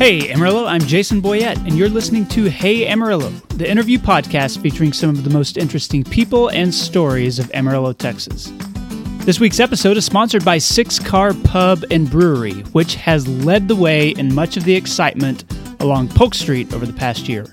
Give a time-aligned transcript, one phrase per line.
[0.00, 4.94] Hey Amarillo, I'm Jason Boyett, and you're listening to Hey Amarillo, the interview podcast featuring
[4.94, 8.50] some of the most interesting people and stories of Amarillo, Texas.
[9.26, 13.76] This week's episode is sponsored by Six Car Pub and Brewery, which has led the
[13.76, 15.44] way in much of the excitement
[15.80, 17.44] along Polk Street over the past year.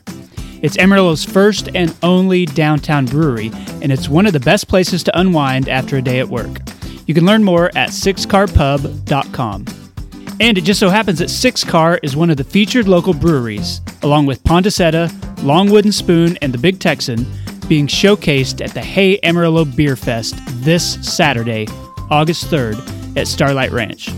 [0.62, 5.20] It's Amarillo's first and only downtown brewery, and it's one of the best places to
[5.20, 6.62] unwind after a day at work.
[7.08, 9.66] You can learn more at sixcarpub.com.
[10.40, 13.82] And it just so happens that Six Car is one of the featured local breweries,
[14.04, 15.12] along with Pondaseta,
[15.44, 17.26] Long Wooden Spoon, and the Big Texan,
[17.68, 21.68] being showcased at the Hey Amarillo Beer Fest this Saturday,
[22.12, 24.12] August 3rd, at Starlight Ranch.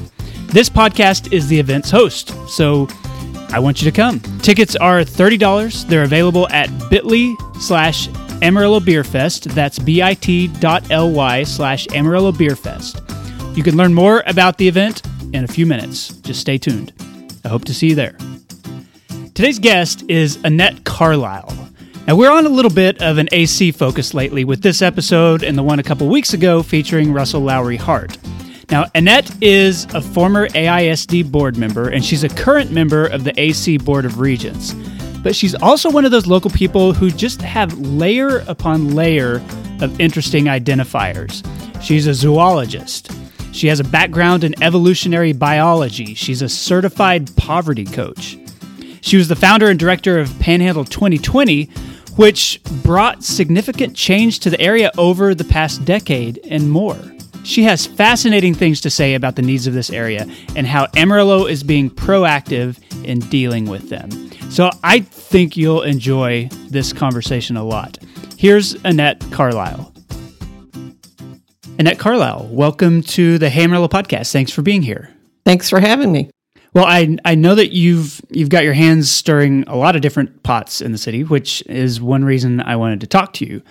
[0.47, 2.87] This podcast is the event's host, so
[3.51, 4.19] I want you to come.
[4.41, 5.87] Tickets are $30.
[5.87, 8.09] They're available at bit.ly slash
[8.41, 9.45] Amarillo Beer Fest.
[9.49, 13.01] That's bit.ly slash Amarillo Beer Fest.
[13.55, 15.01] You can learn more about the event
[15.33, 16.09] in a few minutes.
[16.17, 16.93] Just stay tuned.
[17.43, 18.15] I hope to see you there.
[19.33, 21.55] Today's guest is Annette Carlisle.
[22.07, 25.57] Now, we're on a little bit of an AC focus lately with this episode and
[25.57, 28.17] the one a couple weeks ago featuring Russell Lowery Hart.
[28.71, 33.39] Now, Annette is a former AISD board member and she's a current member of the
[33.39, 34.73] AC Board of Regents.
[35.23, 39.35] But she's also one of those local people who just have layer upon layer
[39.81, 41.45] of interesting identifiers.
[41.81, 43.11] She's a zoologist,
[43.51, 46.13] she has a background in evolutionary biology.
[46.13, 48.37] She's a certified poverty coach.
[49.01, 51.65] She was the founder and director of Panhandle 2020,
[52.15, 56.97] which brought significant change to the area over the past decade and more.
[57.43, 61.45] She has fascinating things to say about the needs of this area and how Amarillo
[61.45, 64.09] is being proactive in dealing with them.
[64.51, 67.97] So I think you'll enjoy this conversation a lot.
[68.37, 69.93] Here's Annette Carlisle.
[71.79, 74.33] Annette Carlisle, welcome to the Hey Amarillo podcast.
[74.33, 75.15] Thanks for being here.
[75.45, 76.29] Thanks for having me.
[76.73, 80.43] Well, I I know that you've you've got your hands stirring a lot of different
[80.43, 83.61] pots in the city, which is one reason I wanted to talk to you.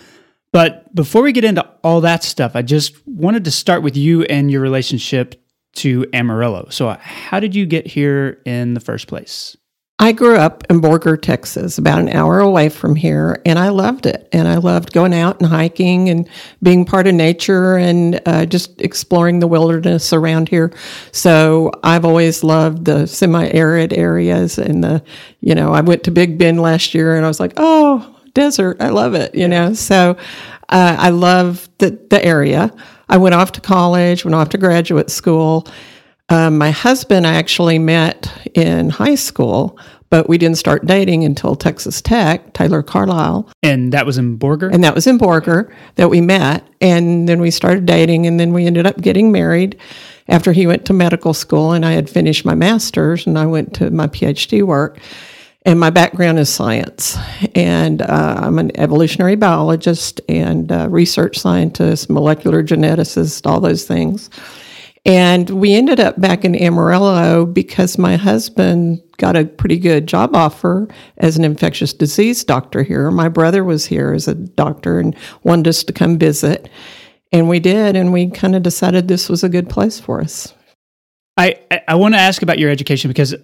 [0.52, 4.22] But before we get into all that stuff, I just wanted to start with you
[4.22, 5.34] and your relationship
[5.74, 6.68] to Amarillo.
[6.70, 9.54] So, how did you get here in the first place?
[10.00, 14.06] I grew up in Borger, Texas, about an hour away from here, and I loved
[14.06, 14.28] it.
[14.32, 16.28] And I loved going out and hiking and
[16.62, 20.72] being part of nature and uh, just exploring the wilderness around here.
[21.10, 24.56] So I've always loved the semi arid areas.
[24.56, 25.02] And the,
[25.40, 28.76] you know, I went to Big Bend last year and I was like, oh, desert.
[28.80, 29.74] I love it, you know.
[29.74, 30.16] So
[30.68, 32.72] uh, I love the, the area.
[33.08, 35.66] I went off to college, went off to graduate school
[36.28, 39.78] um, my husband I actually met in high school,
[40.10, 43.50] but we didn't start dating until Texas Tech, Tyler Carlisle.
[43.62, 44.72] And that was in Borger?
[44.72, 46.66] And that was in Borger that we met.
[46.80, 49.78] And then we started dating, and then we ended up getting married
[50.28, 53.74] after he went to medical school and I had finished my master's and I went
[53.76, 54.98] to my PhD work.
[55.64, 57.18] And my background is science.
[57.54, 64.30] And uh, I'm an evolutionary biologist and research scientist, molecular geneticist, all those things.
[65.08, 70.36] And we ended up back in Amarillo because my husband got a pretty good job
[70.36, 70.86] offer
[71.16, 73.10] as an infectious disease doctor here.
[73.10, 76.68] My brother was here as a doctor and wanted us to come visit.
[77.32, 80.52] And we did, and we kind of decided this was a good place for us.
[81.38, 81.56] I,
[81.88, 83.34] I want to ask about your education because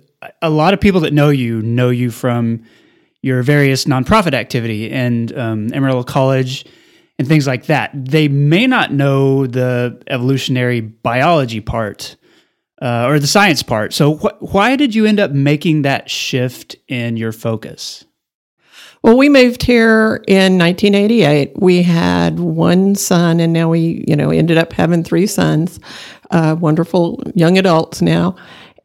[0.42, 2.62] a lot of people that know you know you from
[3.22, 6.66] your various nonprofit activity and um, Amarillo College
[7.18, 7.90] and things like that.
[7.94, 12.16] They may not know the evolutionary biology part
[12.82, 13.92] uh, or the science part.
[13.92, 18.04] So, wh- why did you end up making that shift in your focus?
[19.02, 21.60] Well, we moved here in 1988.
[21.60, 25.78] We had one son, and now we, you know, ended up having three sons,
[26.30, 28.34] uh, wonderful young adults now.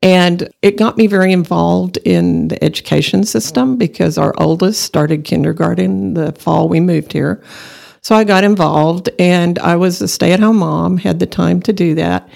[0.02, 6.14] And it got me very involved in the education system because our oldest started kindergarten
[6.14, 7.42] the fall we moved here.
[8.10, 11.62] So I got involved and I was a stay at home mom, had the time
[11.62, 12.28] to do that.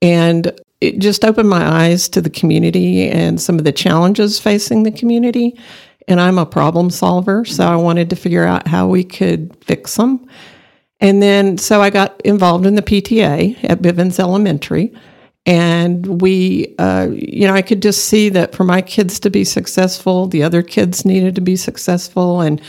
[0.00, 4.82] And it just opened my eyes to the community and some of the challenges facing
[4.82, 5.60] the community.
[6.08, 9.94] And I'm a problem solver, so I wanted to figure out how we could fix
[9.96, 10.26] them.
[11.00, 14.90] And then, so I got involved in the PTA at Bivins Elementary.
[15.44, 19.44] And we, uh, you know, I could just see that for my kids to be
[19.44, 22.40] successful, the other kids needed to be successful.
[22.40, 22.62] And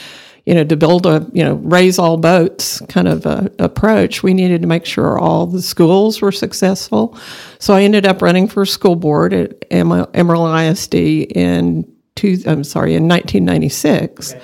[0.45, 4.33] you know, to build a, you know, raise all boats kind of a, approach, we
[4.33, 7.17] needed to make sure all the schools were successful.
[7.59, 12.95] So I ended up running for school board at Amarillo ISD in two, I'm sorry,
[12.95, 14.33] in 1996.
[14.33, 14.43] Okay.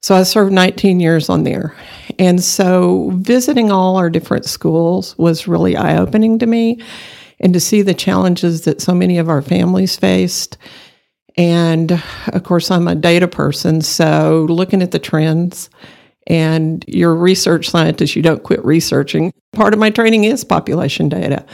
[0.00, 1.76] So I served 19 years on there.
[2.18, 6.82] And so visiting all our different schools was really eye opening to me
[7.38, 10.58] and to see the challenges that so many of our families faced
[11.36, 15.70] And of course, I'm a data person, so looking at the trends
[16.26, 19.32] and you're a research scientist, you don't quit researching.
[19.52, 21.44] Part of my training is population data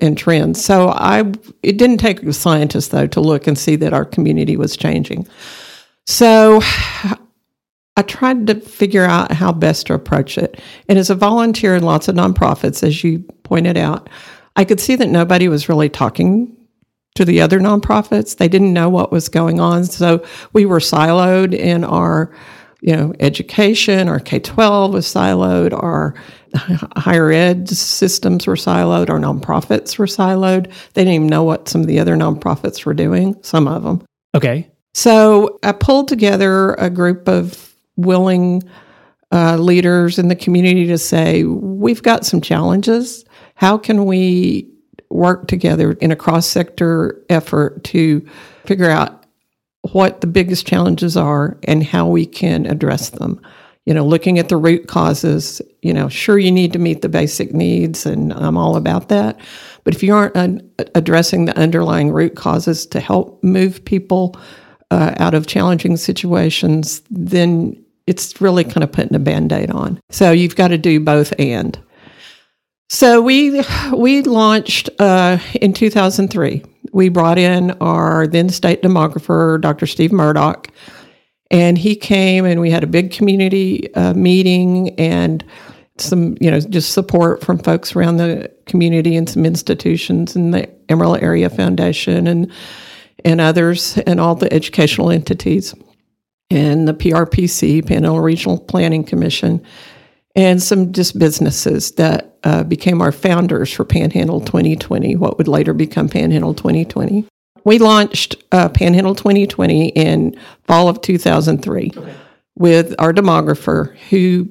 [0.00, 0.64] and trends.
[0.64, 1.20] So I
[1.62, 5.26] it didn't take a scientist though to look and see that our community was changing.
[6.06, 6.60] So
[7.96, 10.60] I tried to figure out how best to approach it.
[10.88, 14.08] And as a volunteer in lots of nonprofits, as you pointed out,
[14.56, 16.56] I could see that nobody was really talking
[17.14, 18.36] to the other nonprofits.
[18.36, 19.84] They didn't know what was going on.
[19.84, 22.32] So we were siloed in our
[22.80, 26.14] you know, education, our K 12 was siloed, our
[26.96, 30.72] higher ed systems were siloed, our nonprofits were siloed.
[30.94, 34.04] They didn't even know what some of the other nonprofits were doing, some of them.
[34.34, 34.70] Okay.
[34.94, 38.62] So I pulled together a group of willing
[39.32, 43.24] uh, leaders in the community to say, we've got some challenges.
[43.56, 44.70] How can we
[45.10, 48.26] work together in a cross sector effort to
[48.64, 49.26] figure out
[49.92, 53.40] what the biggest challenges are and how we can address them.
[53.86, 57.08] You know, looking at the root causes, you know, sure, you need to meet the
[57.08, 59.40] basic needs, and I'm all about that.
[59.84, 64.36] But if you aren't un- addressing the underlying root causes to help move people
[64.90, 70.00] uh, out of challenging situations, then it's really kind of putting a band aid on.
[70.10, 71.78] So you've got to do both and.
[72.88, 73.62] So we
[73.94, 79.86] we launched uh, in 2003 we brought in our then state demographer, Dr.
[79.86, 80.68] Steve Murdock,
[81.50, 85.44] and he came and we had a big community uh, meeting and
[85.98, 90.68] some, you know, just support from folks around the community and some institutions and the
[90.90, 92.52] Amarillo Area Foundation and
[93.24, 95.74] and others and all the educational entities
[96.50, 99.62] and the PRPC, Panhandle Regional Planning Commission,
[100.36, 105.74] and some just businesses that uh, became our founders for Panhandle 2020, what would later
[105.74, 107.26] become Panhandle 2020.
[107.64, 112.14] We launched uh, Panhandle 2020 in fall of 2003 okay.
[112.56, 114.48] with our demographer who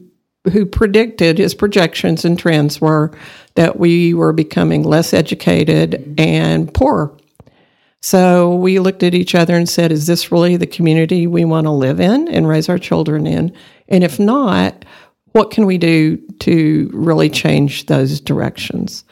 [0.52, 3.12] who predicted his projections and trends were
[3.56, 6.14] that we were becoming less educated mm-hmm.
[6.20, 7.12] and poorer.
[8.02, 11.66] So we looked at each other and said, is this really the community we want
[11.66, 13.54] to live in and raise our children in?
[13.90, 14.86] And if not,
[15.32, 19.04] what can we do to really change those directions?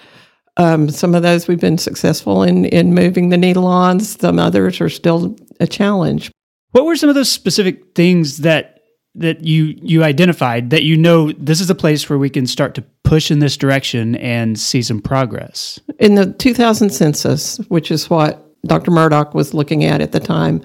[0.57, 3.99] Um, some of those we've been successful in in moving the needle on.
[3.99, 6.31] Some others are still a challenge.
[6.71, 8.79] What were some of those specific things that
[9.15, 12.75] that you you identified that you know this is a place where we can start
[12.75, 15.79] to push in this direction and see some progress?
[15.99, 18.91] In the 2000 census, which is what Dr.
[18.91, 20.61] Murdock was looking at at the time,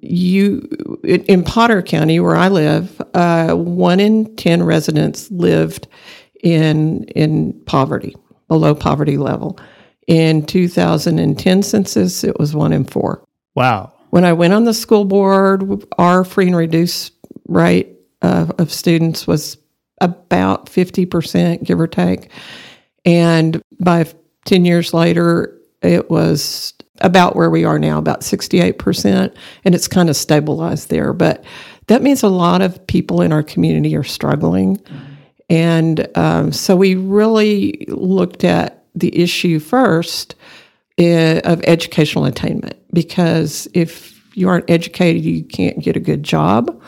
[0.00, 0.68] you
[1.04, 5.88] in Potter County, where I live, uh, one in ten residents lived
[6.42, 8.16] in in poverty,
[8.48, 9.58] below poverty level.
[10.06, 13.22] In 2010 census, it was one in four.
[13.54, 13.92] Wow.
[14.08, 17.12] When I went on the school board, our free and reduced
[17.46, 17.88] rate
[18.22, 19.58] uh, of students was
[20.00, 22.30] about 50%, give or take.
[23.04, 24.06] And by
[24.46, 29.34] 10 years later, it was about where we are now, about 68%,
[29.64, 31.12] and it's kind of stabilized there.
[31.12, 31.44] But
[31.88, 34.80] that means a lot of people in our community are struggling.
[35.50, 40.34] And um, so we really looked at the issue first
[40.98, 46.80] uh, of educational attainment because if you aren't educated, you can't get a good job.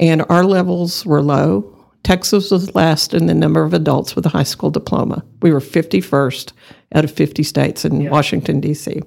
[0.00, 1.70] And our levels were low.
[2.02, 5.24] Texas was last in the number of adults with a high school diploma.
[5.40, 6.52] We were 51st
[6.94, 8.10] out of 50 states in yeah.
[8.10, 9.00] Washington, D.C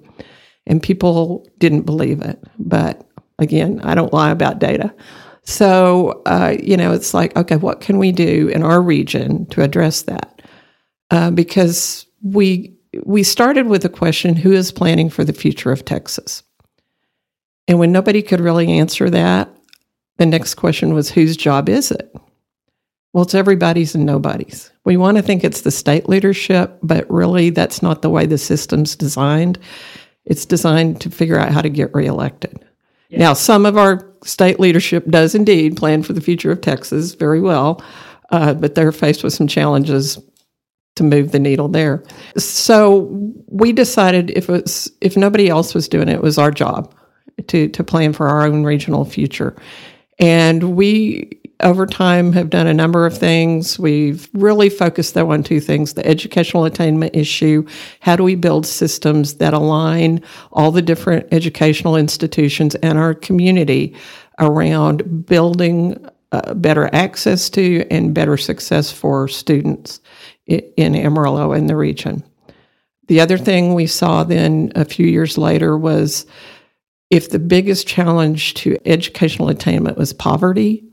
[0.67, 2.43] and people didn't believe it.
[2.59, 3.03] But
[3.39, 4.93] again, I don't lie about data.
[5.43, 9.63] So, uh, you know, it's like, okay, what can we do in our region to
[9.63, 10.41] address that?
[11.09, 12.73] Uh, because we
[13.05, 16.43] we started with the question, who is planning for the future of Texas?
[17.67, 19.49] And when nobody could really answer that,
[20.17, 22.11] the next question was, whose job is it?
[23.13, 24.71] Well, it's everybody's and nobody's.
[24.83, 28.37] We want to think it's the state leadership, but really that's not the way the
[28.37, 29.59] system's designed.
[30.27, 32.63] It's designed to figure out how to get reelected.
[33.09, 33.19] Yeah.
[33.19, 37.39] Now, some of our state leadership does indeed plan for the future of Texas very
[37.39, 37.81] well,
[38.31, 40.19] uh, but they're faced with some challenges
[40.95, 42.03] to move the needle there.
[42.37, 43.07] So
[43.47, 46.93] we decided if it was if nobody else was doing it, it was our job
[47.47, 49.55] to to plan for our own regional future.
[50.19, 53.79] And we over time have done a number of things.
[53.79, 57.65] We've really focused though on two things the educational attainment issue.
[57.99, 60.21] How do we build systems that align
[60.51, 63.95] all the different educational institutions and our community
[64.39, 65.97] around building
[66.31, 69.99] uh, better access to and better success for students
[70.45, 72.23] in Amarillo and the region?
[73.07, 76.25] The other thing we saw then a few years later was
[77.09, 80.83] if the biggest challenge to educational attainment was poverty,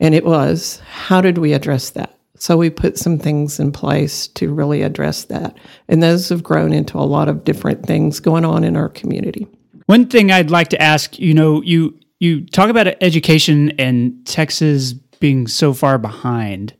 [0.00, 2.18] and it was, how did we address that?
[2.36, 5.56] So we put some things in place to really address that.
[5.88, 9.48] And those have grown into a lot of different things going on in our community.
[9.86, 14.92] One thing I'd like to ask, you know, you you talk about education and Texas
[14.92, 16.74] being so far behind.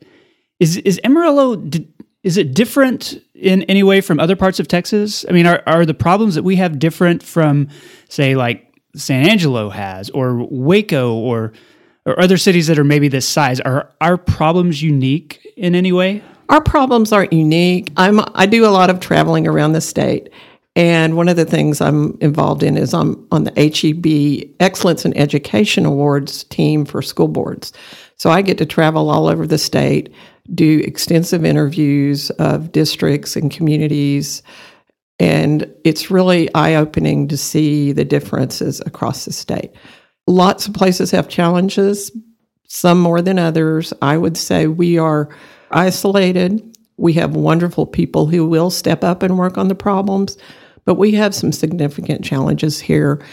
[0.60, 1.56] Is is Amarillo
[2.28, 5.25] is it different in any way from other parts of Texas?
[5.30, 7.68] I mean, are are the problems that we have different from
[8.11, 11.54] say like San Angelo has or Waco or
[12.04, 13.61] or other cities that are maybe this size?
[13.61, 16.23] Are our problems unique in any way?
[16.50, 17.92] Our problems aren't unique.
[17.97, 20.28] I'm I do a lot of traveling around the state.
[20.76, 25.16] And one of the things I'm involved in is I'm on the HEB Excellence in
[25.16, 27.73] Education Awards team for school boards.
[28.16, 30.12] So I get to travel all over the state,
[30.54, 34.42] do extensive interviews of districts and communities.
[35.18, 39.72] And it's really eye opening to see the differences across the state.
[40.26, 42.12] Lots of places have challenges,
[42.64, 43.92] some more than others.
[44.02, 45.28] I would say we are
[45.70, 46.76] isolated.
[46.96, 50.36] We have wonderful people who will step up and work on the problems,
[50.84, 53.24] but we have some significant challenges here.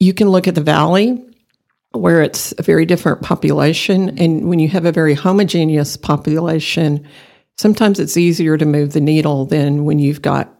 [0.00, 1.24] You can look at the valley
[1.92, 4.18] where it's a very different population.
[4.18, 7.06] And when you have a very homogeneous population,
[7.56, 10.54] sometimes it's easier to move the needle than when you've got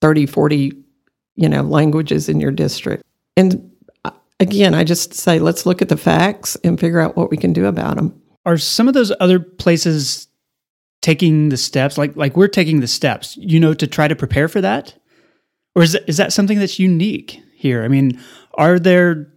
[0.00, 0.72] 30, 40,
[1.36, 3.02] you know, languages in your district.
[3.36, 3.70] And
[4.04, 4.10] uh,
[4.40, 7.52] again, I just say let's look at the facts and figure out what we can
[7.52, 8.20] do about them.
[8.46, 10.28] Are some of those other places
[11.02, 14.48] taking the steps like like we're taking the steps, you know, to try to prepare
[14.48, 14.94] for that?
[15.74, 17.84] Or is is that something that's unique here?
[17.84, 18.18] I mean,
[18.54, 19.30] are there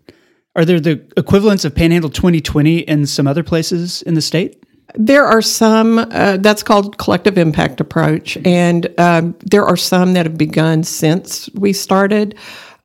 [0.56, 4.64] are there the equivalents of Panhandle 2020 in some other places in the state?
[4.96, 8.38] There are some, uh, that's called collective impact approach.
[8.46, 12.38] And um, there are some that have begun since we started.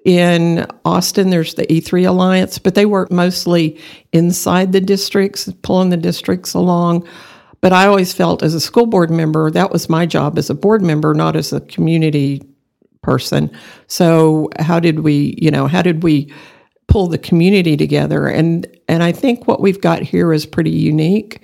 [0.04, 3.78] In Austin, there's the E3 Alliance, but they work mostly
[4.12, 7.06] inside the districts, pulling the districts along.
[7.60, 10.54] But I always felt as a school board member, that was my job as a
[10.54, 12.40] board member, not as a community
[13.02, 13.50] person.
[13.88, 16.32] So how did we, you know, how did we
[16.88, 18.26] pull the community together?
[18.26, 21.40] And and I think what we've got here is pretty unique.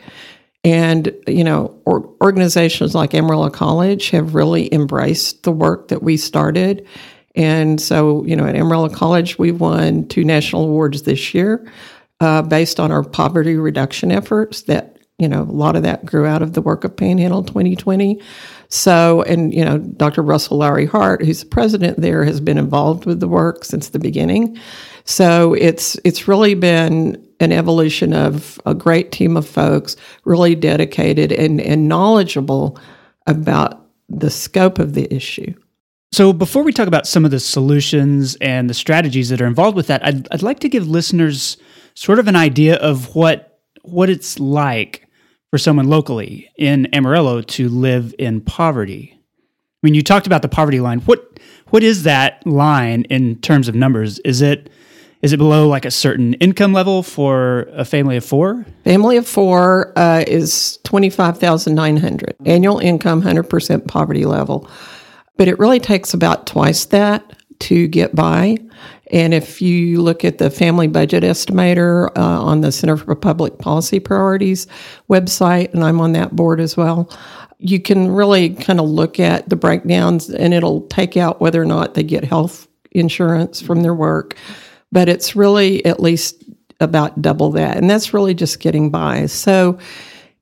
[0.65, 6.17] And you know, or, organizations like Amarillo College have really embraced the work that we
[6.17, 6.87] started
[7.35, 11.67] and so, you know, at Amarillo College, we won two national awards this year
[12.21, 14.63] uh, based on our poverty reduction efforts.
[14.63, 18.21] That, you know, a lot of that grew out of the work of Panhandle 2020.
[18.75, 20.21] So, and, you know, Dr.
[20.21, 24.01] Russell Lowery Hart, who's the president there, has been involved with the work since the
[24.01, 24.59] beginning.
[25.05, 31.31] So it's it's really been an evolution of a great team of folks, really dedicated
[31.31, 32.77] and, and knowledgeable
[33.29, 35.55] about the scope of the issue.
[36.11, 39.77] So, before we talk about some of the solutions and the strategies that are involved
[39.77, 41.59] with that, I'd, I'd like to give listeners
[41.95, 45.04] sort of an idea of what what it's like
[45.55, 49.17] for someone locally in Amarillo to live in poverty.
[49.17, 50.99] I mean, you talked about the poverty line.
[51.03, 54.19] What what is that line in terms of numbers?
[54.25, 54.69] Is it
[55.23, 58.67] is it below like a certain income level for a family of four?
[58.83, 64.25] Family of four uh, is twenty five thousand nine hundred annual income, hundred percent poverty
[64.25, 64.69] level
[65.37, 68.57] but it really takes about twice that to get by.
[69.11, 73.59] And if you look at the Family Budget Estimator uh, on the Center for Public
[73.59, 74.67] Policy Priorities
[75.11, 77.11] website, and I'm on that board as well,
[77.59, 81.67] you can really kind of look at the breakdowns and it'll take out whether or
[81.67, 84.37] not they get health insurance from their work.
[84.91, 86.45] But it's really at least
[86.81, 87.77] about double that.
[87.77, 89.27] And that's really just getting by.
[89.27, 89.79] So,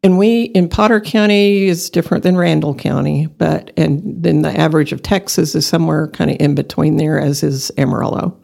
[0.02, 4.92] and we in Potter County is different than Randall County, but and then the average
[4.92, 8.40] of Texas is somewhere kind of in between there, as is Amarillo.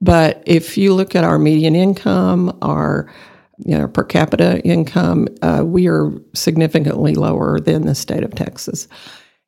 [0.00, 3.12] But if you look at our median income, our
[3.58, 8.88] you know, per capita income, uh, we are significantly lower than the state of Texas.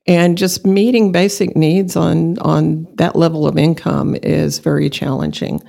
[0.07, 5.61] And just meeting basic needs on on that level of income is very challenging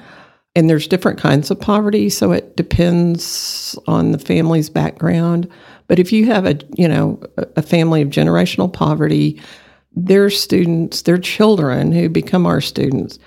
[0.58, 5.48] and there's different kinds of poverty so it depends on the family's background.
[5.86, 9.40] But if you have a you know a family of generational poverty
[9.96, 13.20] their students their children who become our students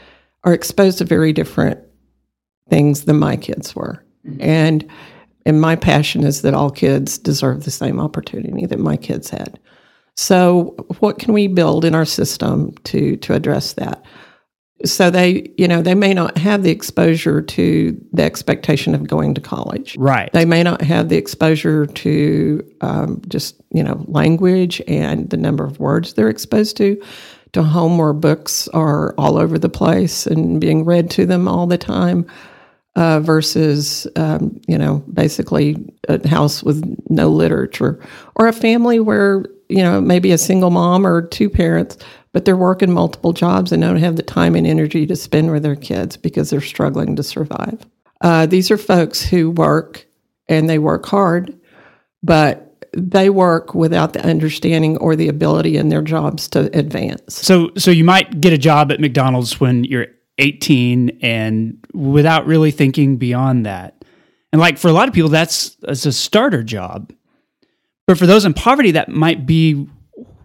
[0.42, 1.78] are exposed to very different
[2.68, 4.04] things than my kids were.
[4.26, 4.42] Mm-hmm.
[4.42, 4.90] And
[5.46, 9.58] and my passion is that all kids deserve the same opportunity that my kids had.
[10.16, 14.04] So what can we build in our system to to address that
[14.84, 19.34] so they you know they may not have the exposure to the expectation of going
[19.34, 19.96] to college.
[19.96, 20.32] Right.
[20.32, 25.64] They may not have the exposure to um, just you know language and the number
[25.64, 27.00] of words they're exposed to
[27.52, 31.66] to home where books are all over the place and being read to them all
[31.66, 32.26] the time
[32.96, 35.76] uh, versus, um, you know, basically
[36.08, 38.00] a house with no literature
[38.36, 41.98] or a family where, you know, maybe a single mom or two parents,
[42.32, 45.62] but they're working multiple jobs and don't have the time and energy to spend with
[45.62, 47.84] their kids because they're struggling to survive.
[48.20, 50.06] Uh, these are folks who work
[50.48, 51.58] and they work hard,
[52.22, 57.36] but they work without the understanding or the ability in their jobs to advance.
[57.36, 60.08] So, so you might get a job at McDonald's when you're
[60.38, 64.04] 18 and without really thinking beyond that.
[64.52, 67.12] And like for a lot of people, that's, that's a starter job.
[68.06, 69.88] But for those in poverty, that might be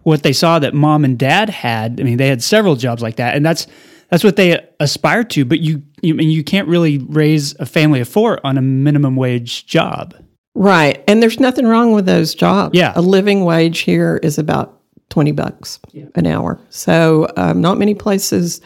[0.06, 2.00] what they saw that mom and dad had.
[2.00, 3.66] I mean, they had several jobs like that, and that's
[4.08, 5.44] that's what they aspire to.
[5.44, 8.62] But you, you I mean, you can't really raise a family of four on a
[8.62, 10.14] minimum wage job.
[10.54, 11.02] Right.
[11.08, 12.78] And there's nothing wrong with those jobs.
[12.78, 12.92] Yeah.
[12.94, 16.06] A living wage here is about 20 bucks yeah.
[16.14, 16.60] an hour.
[16.70, 18.60] So, um, not many places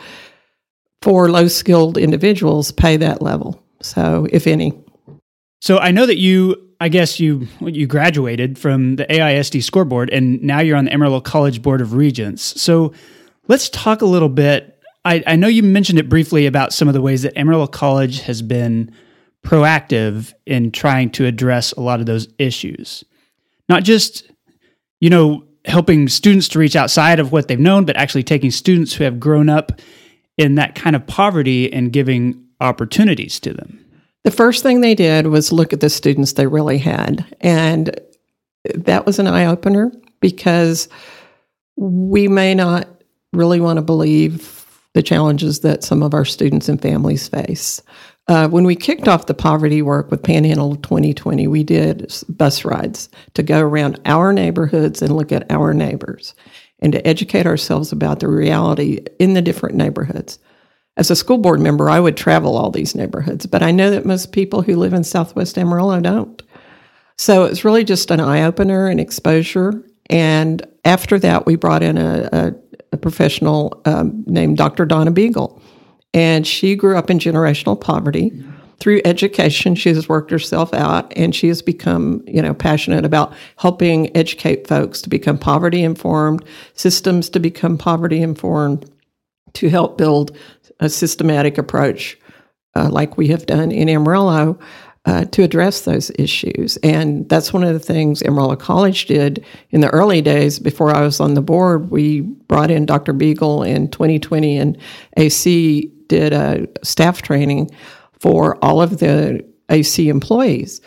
[1.00, 3.62] for low skilled individuals pay that level.
[3.80, 4.78] So, if any.
[5.62, 10.42] So, I know that you, I guess you you graduated from the AISD scoreboard and
[10.42, 12.60] now you're on the Amarillo College Board of Regents.
[12.60, 12.92] So,
[13.49, 14.78] let's talk a little bit.
[15.04, 18.20] I, I know you mentioned it briefly about some of the ways that Amarillo College
[18.22, 18.94] has been
[19.42, 23.04] proactive in trying to address a lot of those issues.
[23.68, 24.30] Not just,
[25.00, 28.92] you know, helping students to reach outside of what they've known, but actually taking students
[28.94, 29.80] who have grown up
[30.37, 33.84] in that kind of poverty and giving opportunities to them.
[34.24, 37.24] The first thing they did was look at the students they really had.
[37.40, 37.98] And
[38.74, 40.88] that was an eye opener because
[41.76, 42.88] we may not
[43.32, 47.80] really want to believe the challenges that some of our students and families face.
[48.28, 53.08] Uh, when we kicked off the poverty work with Panhandle 2020, we did bus rides
[53.34, 56.34] to go around our neighborhoods and look at our neighbors
[56.80, 60.38] and to educate ourselves about the reality in the different neighborhoods.
[60.97, 64.04] As a school board member, I would travel all these neighborhoods, but I know that
[64.04, 66.43] most people who live in Southwest Amarillo don't.
[67.17, 69.84] So it's really just an eye opener and exposure.
[70.08, 72.54] And after that, we brought in a, a,
[72.93, 74.84] a professional um, named Dr.
[74.84, 75.60] Donna Beegle
[76.12, 78.32] and she grew up in generational poverty.
[78.80, 83.34] Through education, she has worked herself out and she has become, you know, passionate about
[83.58, 86.43] helping educate folks to become poverty informed,
[86.75, 88.91] systems to become poverty informed,
[89.52, 90.36] to help build
[90.80, 92.19] a systematic approach
[92.76, 94.58] uh, like we have done in Amarillo
[95.06, 96.76] uh, to address those issues.
[96.78, 101.00] And that's one of the things Amarillo College did in the early days before I
[101.02, 101.90] was on the board.
[101.90, 103.14] We brought in Dr.
[103.14, 104.78] Beegle in 2020 and
[105.16, 107.71] AC did a staff training
[108.19, 110.80] for all of the AC employees.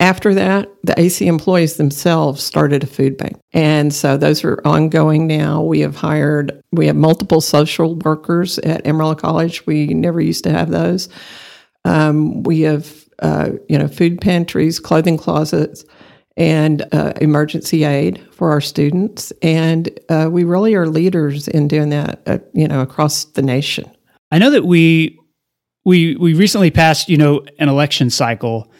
[0.00, 3.36] After that, the AC employees themselves started a food bank.
[3.52, 5.60] And so those are ongoing now.
[5.62, 9.66] We have hired, we have multiple social workers at Amarillo College.
[9.66, 11.08] We never used to have those.
[11.84, 15.84] Um, we have, uh, you know, food pantries, clothing closets,
[16.36, 19.32] and uh, emergency aid for our students.
[19.42, 23.90] And uh, we really are leaders in doing that, uh, you know, across the nation.
[24.30, 25.18] I know that we
[25.84, 28.70] we we recently passed, you know, an election cycle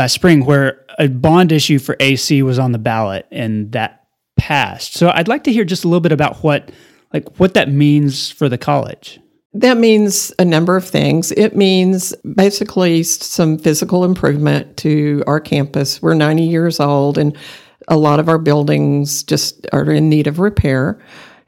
[0.00, 4.06] last spring where a bond issue for AC was on the ballot and that
[4.38, 4.94] passed.
[4.94, 6.70] So I'd like to hear just a little bit about what
[7.12, 9.20] like what that means for the college.
[9.52, 11.32] That means a number of things.
[11.32, 16.00] It means basically some physical improvement to our campus.
[16.00, 17.36] We're 90 years old and
[17.88, 20.98] a lot of our buildings just are in need of repair.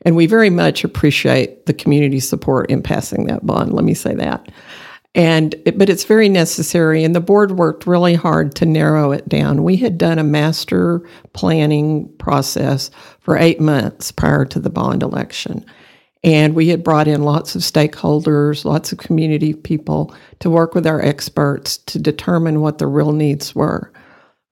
[0.05, 3.73] And we very much appreciate the community support in passing that bond.
[3.73, 4.53] Let me say that.
[5.14, 9.62] And but it's very necessary, and the board worked really hard to narrow it down.
[9.62, 15.66] We had done a master planning process for eight months prior to the bond election.
[16.25, 20.87] And we had brought in lots of stakeholders, lots of community people to work with
[20.87, 23.92] our experts to determine what the real needs were.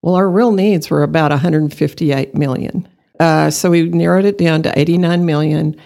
[0.03, 2.89] Well, our real needs were about 158 million.
[3.21, 5.77] Uh, so we narrowed it down to 89 million,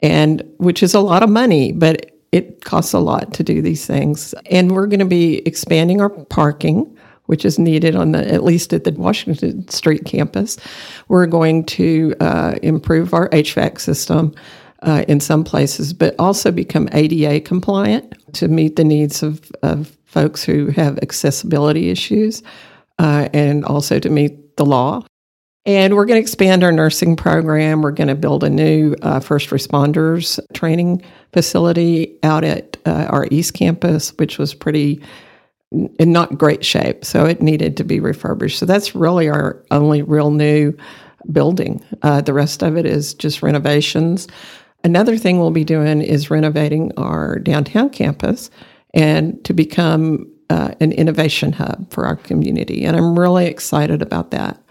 [0.00, 3.86] and which is a lot of money, but it costs a lot to do these
[3.86, 4.34] things.
[4.50, 8.72] And we're going to be expanding our parking, which is needed on the at least
[8.72, 10.58] at the Washington Street campus.
[11.06, 14.34] We're going to uh, improve our HVAC system.
[14.82, 19.96] Uh, in some places, but also become ADA compliant to meet the needs of, of
[20.04, 22.42] folks who have accessibility issues
[22.98, 25.02] uh, and also to meet the law.
[25.66, 27.80] And we're going to expand our nursing program.
[27.80, 33.26] We're going to build a new uh, first responders training facility out at uh, our
[33.30, 35.02] East Campus, which was pretty
[35.98, 37.04] in not great shape.
[37.04, 38.58] So it needed to be refurbished.
[38.58, 40.76] So that's really our only real new
[41.32, 41.82] building.
[42.02, 44.28] Uh, the rest of it is just renovations.
[44.84, 48.50] another thing we'll be doing is renovating our downtown campus
[48.92, 52.84] and to become uh, an innovation hub for our community.
[52.84, 54.62] And I'm really excited about that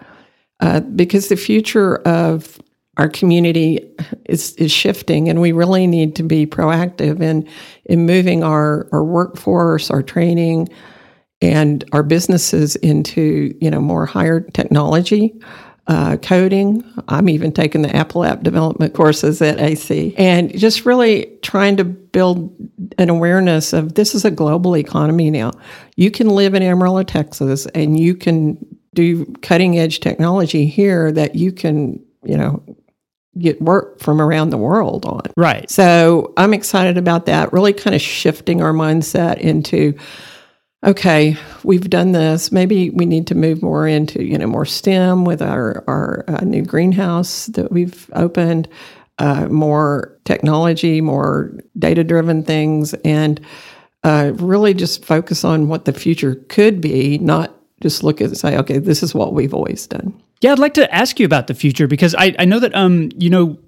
[0.63, 2.57] uh, because the future of
[2.95, 3.85] our community
[4.25, 7.45] is, is shifting and we really need to be proactive in,
[7.85, 10.69] in moving our, our workforce, our training,
[11.41, 15.37] and our businesses into you know more higher technology
[15.87, 16.81] uh, coding.
[17.09, 21.83] I'm even taking the Apple app development courses at AC and just really trying to
[21.83, 22.55] build
[22.97, 25.51] an awareness of this is a global economy now.
[25.97, 28.57] You can live in Amarillo, Texas, and you can
[28.93, 32.63] do cutting edge technology here that you can, you know,
[33.37, 35.23] get work from around the world on.
[35.35, 35.69] Right.
[35.69, 39.95] So I'm excited about that, really kind of shifting our mindset into
[40.83, 42.51] okay, we've done this.
[42.51, 46.43] Maybe we need to move more into you know more STEM with our our uh,
[46.43, 48.67] new greenhouse that we've opened,
[49.17, 53.39] uh, more technology, more data driven things, and
[54.03, 58.37] uh, really just focus on what the future could be, not just look at and
[58.37, 60.19] say, okay, this is what we've always done.
[60.41, 63.11] Yeah, I'd like to ask you about the future because I, I know that um
[63.17, 63.59] you know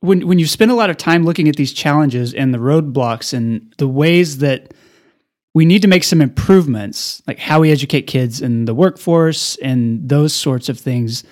[0.00, 3.32] when when you spend a lot of time looking at these challenges and the roadblocks
[3.32, 4.74] and the ways that
[5.54, 10.08] we need to make some improvements, like how we educate kids in the workforce and
[10.08, 11.24] those sorts of things,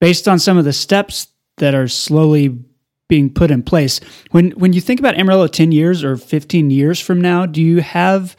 [0.00, 1.28] based on some of the steps
[1.58, 2.58] that are slowly
[3.08, 4.00] being put in place.
[4.30, 7.80] When when you think about Amarillo 10 years or 15 years from now, do you
[7.80, 8.36] have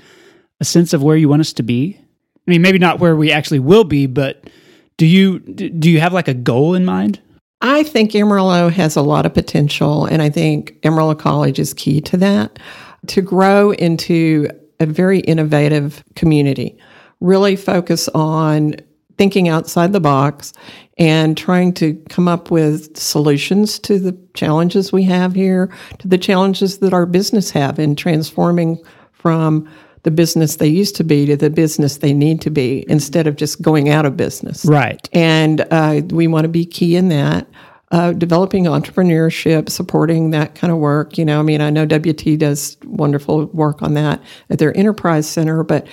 [0.59, 1.99] a sense of where you want us to be?
[2.47, 4.49] I mean, maybe not where we actually will be, but
[4.97, 7.19] do you do you have like a goal in mind?
[7.61, 12.01] I think Amarillo has a lot of potential, and I think Amarillo College is key
[12.01, 12.59] to that.
[13.07, 14.47] To grow into
[14.79, 16.77] a very innovative community.
[17.21, 18.75] Really focus on
[19.17, 20.53] thinking outside the box
[20.97, 26.17] and trying to come up with solutions to the challenges we have here, to the
[26.17, 28.81] challenges that our business have in transforming
[29.13, 29.69] from
[30.05, 33.35] the business they used to be to the business they need to be instead of
[33.35, 34.63] just going out of business.
[34.63, 35.09] Right.
[35.11, 37.47] And uh, we want to be key in that
[37.91, 41.17] uh, developing entrepreneurship, supporting that kind of work.
[41.17, 45.27] You know, I mean, I know WT does wonderful work on that at their enterprise
[45.27, 45.87] center, but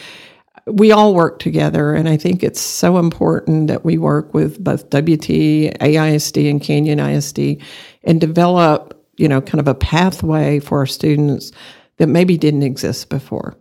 [0.66, 1.94] we all work together.
[1.94, 7.00] And I think it's so important that we work with both WT, AISD, and Canyon
[7.00, 7.62] ISD
[8.04, 11.50] and develop, you know, kind of a pathway for our students
[11.96, 13.56] that maybe didn't exist before.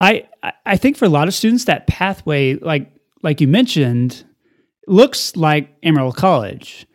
[0.00, 0.24] I,
[0.64, 4.24] I think for a lot of students, that pathway, like like you mentioned,
[4.86, 6.86] looks like Amarillo College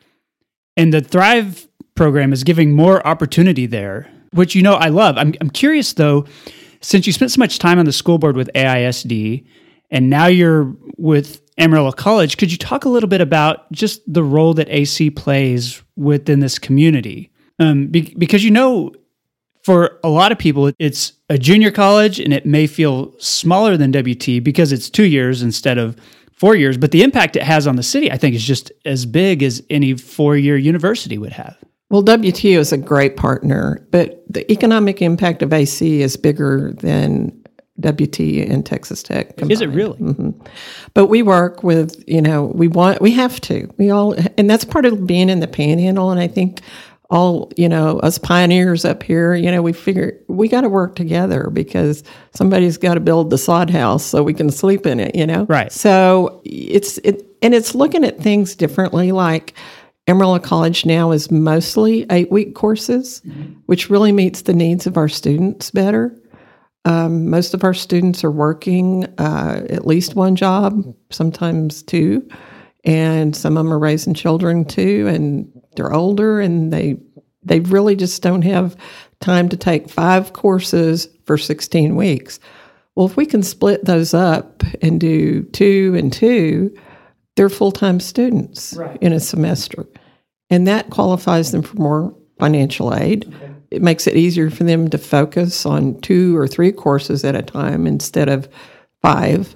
[0.77, 5.17] and the Thrive program is giving more opportunity there, which you know I love.
[5.17, 6.25] I'm, I'm curious though,
[6.81, 9.45] since you spent so much time on the school board with AISD
[9.89, 14.23] and now you're with Amarillo College, could you talk a little bit about just the
[14.23, 17.31] role that AC plays within this community?
[17.59, 18.93] Um, be, because you know,
[19.63, 23.91] for a lot of people, it's a junior college and it may feel smaller than
[23.91, 25.95] WT because it's two years instead of
[26.33, 29.05] four years, but the impact it has on the city, I think, is just as
[29.05, 31.57] big as any four year university would have.
[31.89, 37.41] Well, WTU is a great partner, but the economic impact of AC is bigger than
[37.79, 39.37] WT and Texas Tech.
[39.37, 39.51] Combined.
[39.53, 39.99] Is it really?
[39.99, 40.31] Mm-hmm.
[40.93, 43.73] But we work with, you know, we want, we have to.
[43.77, 46.11] We all, and that's part of being in the panhandle.
[46.11, 46.59] And I think
[47.11, 50.95] all you know us pioneers up here you know we figure we got to work
[50.95, 55.13] together because somebody's got to build the sod house so we can sleep in it
[55.13, 59.53] you know right so it's it and it's looking at things differently like
[60.07, 63.53] Amarillo College now is mostly eight week courses, mm-hmm.
[63.67, 66.17] which really meets the needs of our students better.
[66.85, 72.27] Um, most of our students are working uh, at least one job, sometimes two,
[72.83, 75.07] and some of them are raising children too.
[75.07, 76.97] And they're older and they
[77.43, 78.75] they really just don't have
[79.19, 82.39] time to take five courses for 16 weeks.
[82.95, 86.75] Well, if we can split those up and do two and two,
[87.35, 88.97] they're full time students right.
[89.01, 89.87] in a semester.
[90.49, 93.33] And that qualifies them for more financial aid.
[93.33, 93.53] Okay.
[93.71, 97.41] It makes it easier for them to focus on two or three courses at a
[97.41, 98.49] time instead of
[99.01, 99.55] five.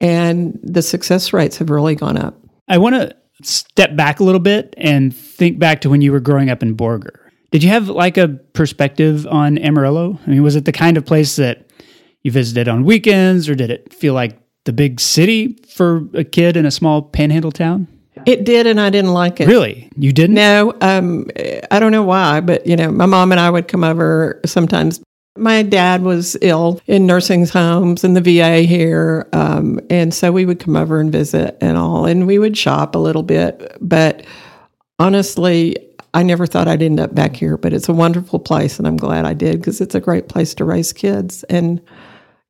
[0.00, 2.38] And the success rates have really gone up.
[2.68, 6.20] I want to step back a little bit and think back to when you were
[6.20, 7.18] growing up in Borger.
[7.50, 10.18] Did you have like a perspective on Amarillo?
[10.26, 11.68] I mean, was it the kind of place that
[12.22, 16.56] you visited on weekends, or did it feel like the big city for a kid
[16.56, 17.88] in a small panhandle town?
[18.26, 19.48] It did, and I didn't like it.
[19.48, 20.34] Really, you didn't?
[20.34, 21.26] No, um,
[21.70, 25.00] I don't know why, but you know, my mom and I would come over sometimes
[25.36, 29.28] my dad was ill in nursing homes in the VA here.
[29.32, 32.94] Um, and so we would come over and visit and all, and we would shop
[32.94, 33.76] a little bit.
[33.80, 34.24] But
[34.98, 35.76] honestly,
[36.12, 38.96] I never thought I'd end up back here, but it's a wonderful place, and I'm
[38.96, 41.80] glad I did because it's a great place to raise kids, and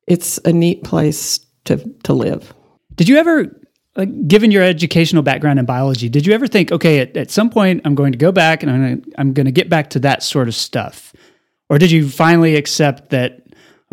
[0.07, 2.53] it's a neat place to to live.
[2.95, 3.55] Did you ever,
[3.95, 7.49] like, given your educational background in biology, did you ever think, okay, at, at some
[7.49, 9.99] point I'm going to go back and I'm going I'm going to get back to
[9.99, 11.10] that sort of stuff,
[11.71, 13.41] or did you finally accept that?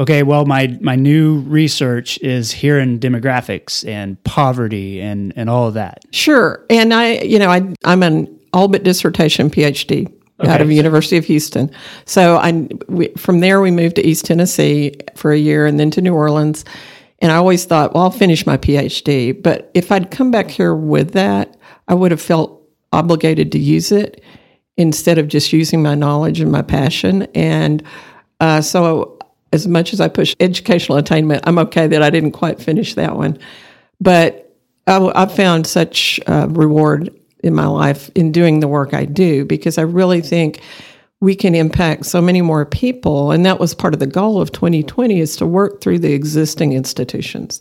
[0.01, 5.69] Okay, well, my my new research is here in demographics and poverty and and all
[5.69, 6.05] of that.
[6.11, 10.51] Sure, and I, you know, I I'm an all but dissertation PhD okay.
[10.51, 11.71] out of University of Houston.
[12.05, 15.93] So I we, from there we moved to East Tennessee for a year and then
[15.93, 16.65] to New Orleans.
[17.21, 19.41] And I always thought, well, I'll finish my PhD.
[19.41, 22.61] But if I'd come back here with that, I would have felt
[22.93, 24.21] obligated to use it
[24.79, 27.23] instead of just using my knowledge and my passion.
[27.35, 27.83] And
[28.41, 29.19] uh, so,
[29.53, 33.17] as much as I push educational attainment, I'm okay that I didn't quite finish that
[33.17, 33.39] one.
[34.01, 34.55] But
[34.87, 37.11] I, I found such uh, reward
[37.43, 40.61] in my life in doing the work I do because I really think
[41.21, 43.33] we can impact so many more people.
[43.33, 46.73] And that was part of the goal of 2020 is to work through the existing
[46.73, 47.61] institutions.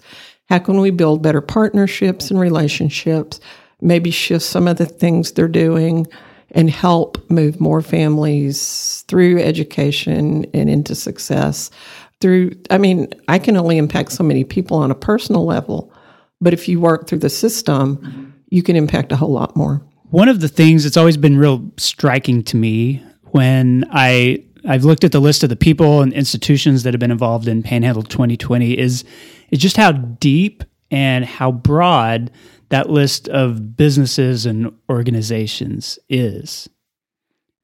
[0.50, 3.40] How can we build better partnerships and relationships,
[3.82, 6.08] maybe shift some of the things they're doing
[6.52, 11.70] and help move more families through education and into success
[12.20, 15.92] through I mean, I can only impact so many people on a personal level,
[16.42, 19.82] but if you work through the system, you can impact a whole lot more.
[20.10, 25.04] One of the things that's always been real striking to me when I I've looked
[25.04, 28.78] at the list of the people and institutions that have been involved in Panhandle 2020
[28.78, 29.04] is
[29.52, 32.32] is just how deep and how broad
[32.70, 36.70] that list of businesses and organizations is.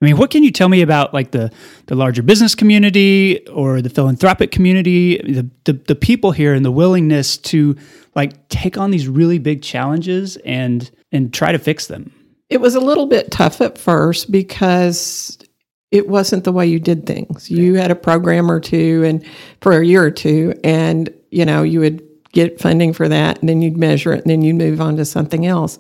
[0.01, 1.49] I mean, what can you tell me about like the
[1.85, 6.71] the larger business community or the philanthropic community, the, the the, people here and the
[6.71, 7.77] willingness to
[8.13, 12.13] like take on these really big challenges and and try to fix them?
[12.49, 15.37] It was a little bit tough at first because
[15.89, 17.49] it wasn't the way you did things.
[17.49, 19.23] You had a program or two and
[19.61, 23.47] for a year or two and you know, you would get funding for that and
[23.47, 25.79] then you'd measure it and then you'd move on to something else.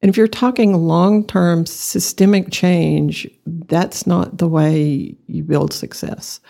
[0.00, 6.40] And if you're talking long term systemic change, that's not the way you build success.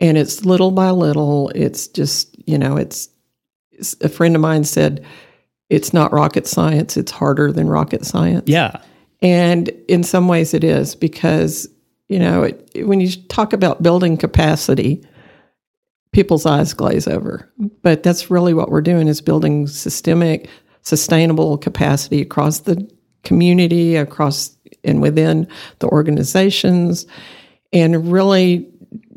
[0.00, 1.50] And it's little by little.
[1.54, 3.08] It's just, you know, it's,
[3.70, 5.04] it's, a friend of mine said,
[5.70, 8.48] it's not rocket science, it's harder than rocket science.
[8.48, 8.80] Yeah.
[9.20, 11.68] And in some ways it is because,
[12.08, 15.04] you know, it, when you talk about building capacity,
[16.18, 17.48] people's eyes glaze over.
[17.82, 20.48] But that's really what we're doing is building systemic
[20.82, 22.90] sustainable capacity across the
[23.22, 25.46] community, across and within
[25.78, 27.06] the organizations,
[27.72, 28.68] and really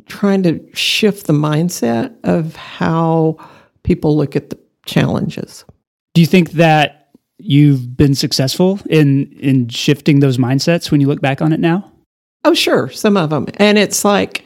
[0.06, 3.38] trying to shift the mindset of how
[3.82, 5.66] people look at the challenges.
[6.14, 7.10] Do you think that
[7.40, 11.92] you've been successful in in shifting those mindsets when you look back on it now?
[12.46, 14.46] Oh, sure, some of them, and it's like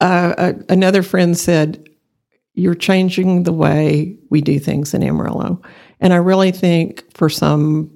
[0.00, 1.88] uh, uh, another friend said,
[2.54, 5.60] "You're changing the way we do things in Amarillo."
[6.00, 7.90] And I really think for some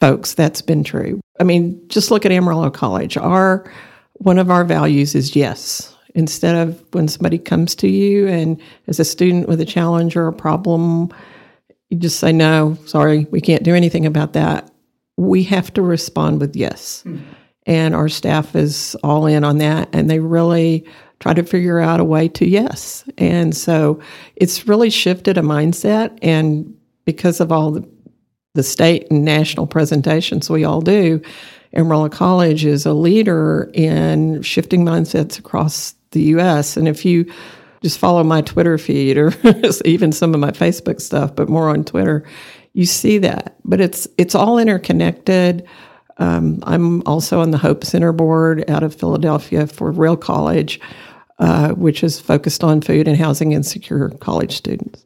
[0.00, 1.20] folks that's been true.
[1.38, 3.16] I mean, just look at Amarillo College.
[3.16, 3.70] Our
[4.14, 5.96] one of our values is yes.
[6.14, 10.26] Instead of when somebody comes to you and as a student with a challenge or
[10.26, 11.08] a problem,
[11.88, 14.70] you just say no, sorry, we can't do anything about that.
[15.16, 17.04] We have to respond with yes.
[17.06, 17.24] Mm-hmm.
[17.66, 20.84] And our staff is all in on that and they really
[21.20, 23.04] try to figure out a way to yes.
[23.18, 24.00] And so
[24.36, 27.88] it's really shifted a mindset and because of all the,
[28.54, 31.20] the state and national presentations we all do,
[31.74, 36.76] Amarillo College is a leader in shifting mindsets across the U.S.
[36.76, 37.30] And if you
[37.82, 39.32] just follow my Twitter feed or
[39.84, 42.24] even some of my Facebook stuff, but more on Twitter,
[42.72, 43.56] you see that.
[43.64, 45.66] But it's it's all interconnected.
[46.18, 50.78] Um, I'm also on the Hope Center board out of Philadelphia for Real College,
[51.40, 55.04] uh, which is focused on food and housing insecure college students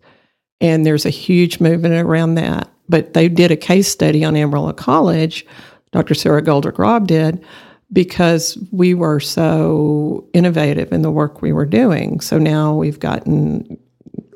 [0.65, 2.71] and there's a huge movement around that.
[2.89, 5.47] But they did a case study on Amarillo College,
[5.93, 6.15] Dr.
[6.15, 7.45] Sarah Goldrick Rab did,
[7.93, 12.21] because we were so innovative in the work we were doing.
[12.21, 13.79] So now we've gotten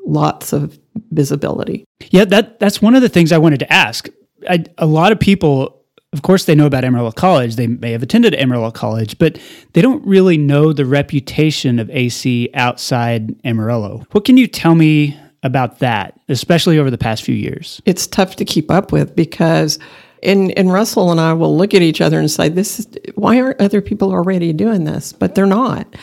[0.05, 0.79] lots of
[1.11, 1.83] visibility.
[2.11, 4.07] Yeah, that that's one of the things I wanted to ask.
[4.47, 5.78] I, a lot of people,
[6.11, 7.55] of course, they know about Amarillo College.
[7.55, 9.39] They may have attended Amarillo College, but
[9.73, 14.05] they don't really know the reputation of AC outside Amarillo.
[14.11, 17.81] What can you tell me about that, especially over the past few years?
[17.85, 19.77] It's tough to keep up with because
[20.23, 23.39] and and Russell and I will look at each other and say, "This is why
[23.39, 25.95] aren't other people already doing this?" But they're not.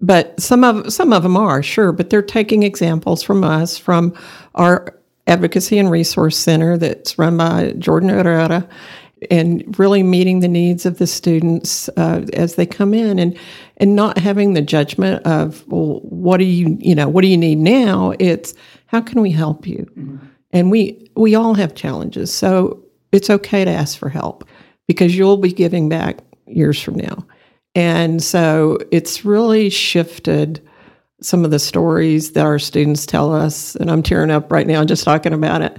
[0.00, 4.14] But some of some of them are sure, but they're taking examples from us, from
[4.54, 4.94] our
[5.26, 8.66] advocacy and resource center that's run by Jordan Herrera,
[9.30, 13.38] and really meeting the needs of the students uh, as they come in and
[13.78, 17.36] and not having the judgment of well what do you you know what do you
[17.36, 18.14] need now?
[18.18, 18.54] It's
[18.86, 19.86] how can we help you?
[19.96, 20.26] Mm-hmm.
[20.52, 22.32] and we we all have challenges.
[22.32, 24.44] So it's okay to ask for help
[24.86, 27.26] because you'll be giving back years from now.
[27.74, 30.66] And so it's really shifted
[31.20, 33.74] some of the stories that our students tell us.
[33.76, 35.78] And i'm tearing up right now just talking about it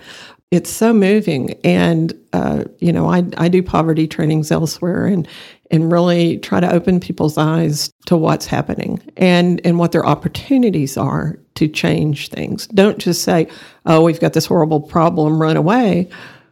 [0.52, 1.54] it's so moving.
[1.64, 5.28] And, uh, you know, I, I do poverty trainings elsewhere and,
[5.70, 10.98] and really try to open people's eyes to what's happening and, and what their opportunities
[10.98, 12.66] are to change things.
[12.68, 13.48] Don't just say,
[13.86, 16.10] oh, we've got this horrible problem, run away.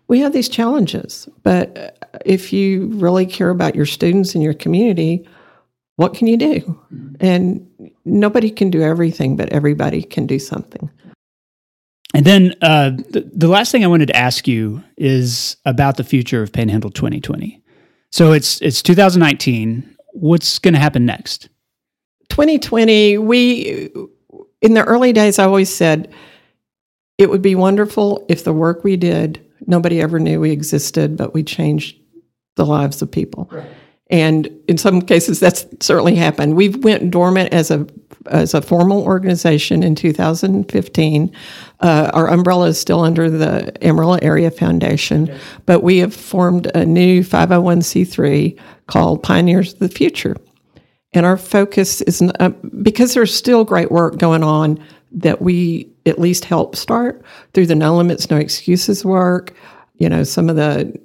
[0.07, 1.27] We have these challenges.
[1.43, 5.27] But if you really care about your students and your community,
[5.95, 6.79] what can you do?
[7.19, 7.67] And
[8.05, 10.91] nobody can do everything, but everybody can do something.
[12.13, 16.03] And then uh, the, the last thing I wanted to ask you is about the
[16.03, 17.61] future of Panhandle 2020.
[18.11, 19.95] So it's it's 2019.
[20.13, 21.49] What's going to happen next?
[22.29, 23.17] 2020.
[23.17, 23.91] We
[24.61, 26.13] in the early days, I always said
[27.17, 31.33] it would be wonderful if the work we did nobody ever knew we existed, but
[31.33, 31.97] we changed
[32.55, 33.49] the lives of people.
[33.51, 33.69] Right.
[34.09, 36.55] And in some cases, that's certainly happened.
[36.55, 37.85] We've went dormant as a
[38.29, 41.31] as a formal organization in 2015.
[41.79, 45.39] Uh, our umbrella is still under the Amarillo Area Foundation, okay.
[45.65, 50.35] but we have formed a new 501c3 called Pioneers of the Future.
[51.13, 52.49] And our focus is uh,
[52.81, 57.75] because there's still great work going on that we at least help start through the
[57.75, 59.53] No Limits, No Excuses work.
[59.95, 60.99] You know, some of the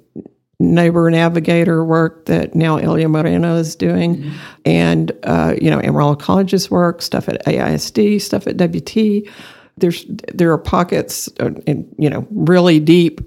[0.59, 4.37] neighbor navigator work that now Elia Moreno is doing, mm-hmm.
[4.65, 9.29] and uh, you know Amarillo College's work, stuff at AISD, stuff at WT.
[9.77, 13.21] There's there are pockets, uh, in, you know, really deep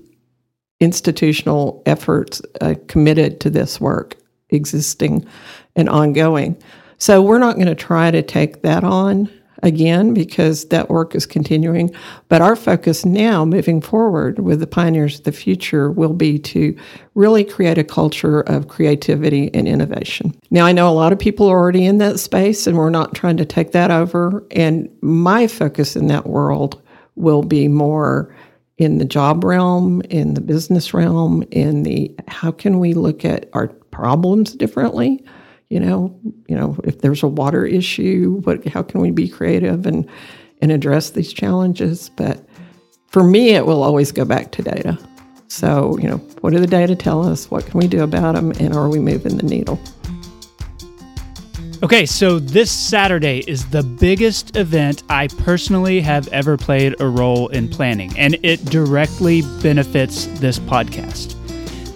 [0.81, 4.17] institutional efforts uh, committed to this work,
[4.51, 5.27] existing
[5.75, 6.61] and ongoing.
[6.99, 9.31] So we're not going to try to take that on
[9.63, 11.95] again because that work is continuing.
[12.29, 16.77] But our focus now, moving forward with the Pioneers of the Future, will be to
[17.15, 20.35] really create a culture of creativity and innovation.
[20.51, 23.15] Now, I know a lot of people are already in that space, and we're not
[23.15, 24.45] trying to take that over.
[24.51, 26.81] And my focus in that world
[27.15, 28.35] will be more
[28.79, 33.49] in the job realm, in the business realm, in the how can we look at
[33.55, 35.25] our problems differently
[35.69, 39.87] you know, you know, if there's a water issue, what, how can we be creative
[39.87, 40.09] and
[40.63, 42.09] and address these challenges?
[42.11, 42.47] But
[43.09, 44.99] for me, it will always go back to data.
[45.49, 47.51] So, you know, what do the data tell us?
[47.51, 48.53] What can we do about them?
[48.53, 49.79] And are we moving the needle?
[51.83, 57.49] Okay, so this Saturday is the biggest event I personally have ever played a role
[57.49, 61.35] in planning, and it directly benefits this podcast.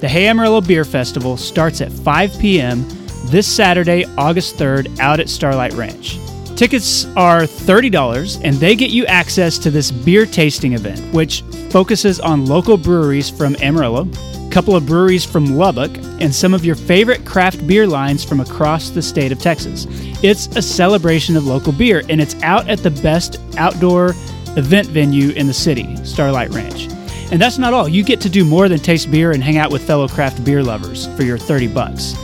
[0.01, 5.29] The Hey Amarillo Beer Festival starts at 5 p.m this Saturday, August 3rd, out at
[5.29, 6.19] Starlight Ranch.
[6.57, 12.21] Tickets are $30 and they get you access to this beer tasting event, which focuses
[12.21, 16.75] on local breweries from Amarillo, a couple of breweries from Lubbock, and some of your
[16.75, 19.87] favorite craft beer lines from across the state of Texas.
[20.23, 24.11] It's a celebration of local beer and it's out at the best outdoor
[24.57, 26.89] event venue in the city, Starlight Ranch.
[27.33, 27.89] And that's not all.
[27.89, 30.63] You get to do more than taste beer and hang out with fellow craft beer
[30.63, 32.15] lovers for your 30 bucks.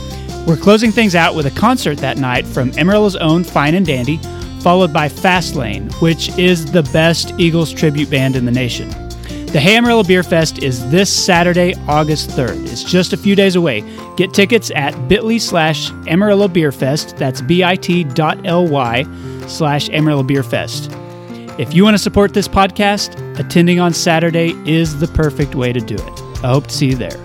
[0.47, 4.15] We're closing things out with a concert that night from Amarillo's own Fine and Dandy,
[4.61, 8.87] followed by Fastlane, which is the best Eagles tribute band in the nation.
[9.47, 12.63] The Hey Amarillo Beer Fest is this Saturday, August 3rd.
[12.71, 13.83] It's just a few days away.
[14.15, 17.17] Get tickets at bit.ly slash Amarillo Beer Fest.
[17.17, 19.03] That's bit.ly
[19.47, 20.89] slash Amarillo Beer Fest.
[21.59, 25.81] If you want to support this podcast, attending on Saturday is the perfect way to
[25.81, 26.21] do it.
[26.41, 27.17] I hope to see you there.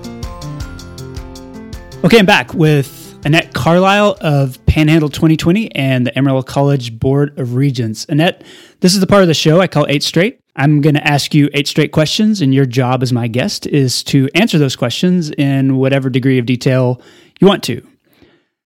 [2.05, 7.55] Okay, I'm back with Annette Carlisle of Panhandle 2020 and the Amarillo College Board of
[7.55, 8.05] Regents.
[8.09, 8.43] Annette,
[8.81, 10.41] this is the part of the show I call Eight Straight.
[10.57, 14.03] I'm going to ask you eight straight questions, and your job as my guest is
[14.05, 17.01] to answer those questions in whatever degree of detail
[17.41, 17.87] you want to.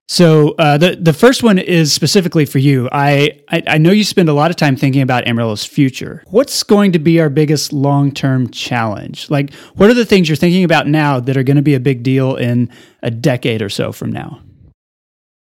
[0.09, 2.89] So uh, the the first one is specifically for you.
[2.93, 6.23] I, I, I know you spend a lot of time thinking about Amarillo's future.
[6.29, 9.29] What's going to be our biggest long term challenge?
[9.31, 11.81] Like, what are the things you're thinking about now that are going to be a
[11.81, 12.71] big deal in
[13.03, 14.41] a decade or so from now?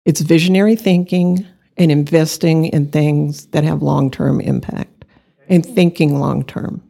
[0.07, 1.45] It's visionary thinking
[1.77, 5.05] and investing in things that have long term impact
[5.49, 6.83] and thinking long term.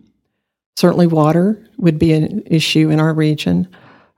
[0.79, 3.67] Certainly, water would be an issue in our region.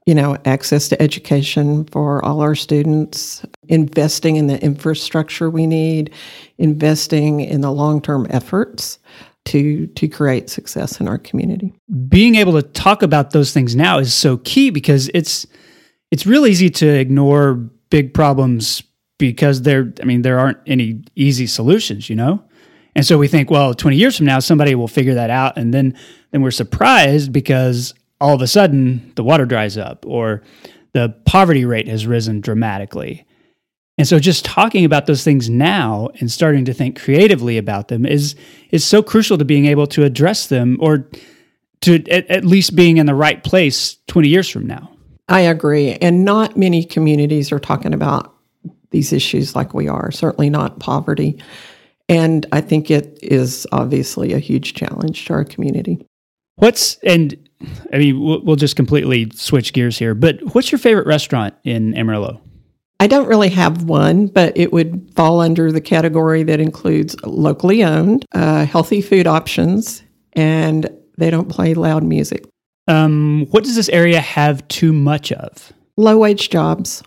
[0.04, 6.12] You know, access to education for all our students, investing in the infrastructure we need,
[6.56, 8.98] investing in the long term efforts
[9.44, 11.72] to to create success in our community.
[12.08, 15.46] Being able to talk about those things now is so key because it's
[16.10, 17.54] It's real easy to ignore
[17.90, 18.82] big problems
[19.18, 22.42] because there, I mean, there aren't any easy solutions, you know?
[22.94, 25.56] And so we think, well, 20 years from now, somebody will figure that out.
[25.56, 25.96] And then,
[26.30, 30.42] then we're surprised because all of a sudden the water dries up or
[30.94, 33.24] the poverty rate has risen dramatically.
[33.98, 38.06] And so just talking about those things now and starting to think creatively about them
[38.06, 38.36] is
[38.70, 41.08] is so crucial to being able to address them or
[41.80, 44.90] to at, at least being in the right place 20 years from now.
[45.28, 45.94] I agree.
[45.94, 48.37] And not many communities are talking about
[48.90, 51.40] these issues like we are, certainly not poverty.
[52.08, 56.06] And I think it is obviously a huge challenge to our community.
[56.56, 57.36] What's, and
[57.92, 61.96] I mean, we'll, we'll just completely switch gears here, but what's your favorite restaurant in
[61.96, 62.40] Amarillo?
[63.00, 67.84] I don't really have one, but it would fall under the category that includes locally
[67.84, 72.44] owned, uh, healthy food options, and they don't play loud music.
[72.88, 75.72] Um, what does this area have too much of?
[75.96, 77.02] Low wage jobs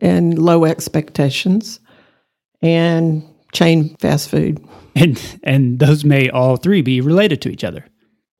[0.00, 1.80] and low expectations
[2.60, 3.22] and
[3.52, 4.64] chain fast food.
[4.94, 7.86] And and those may all three be related to each other.